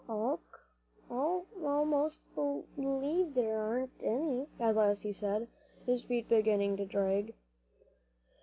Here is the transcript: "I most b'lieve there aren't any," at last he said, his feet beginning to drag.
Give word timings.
"I 0.09 0.15
most 1.61 2.21
b'lieve 2.35 3.35
there 3.35 3.61
aren't 3.61 3.91
any," 4.01 4.47
at 4.59 4.75
last 4.75 5.03
he 5.03 5.13
said, 5.13 5.47
his 5.85 6.01
feet 6.01 6.27
beginning 6.27 6.75
to 6.77 6.85
drag. 6.87 7.35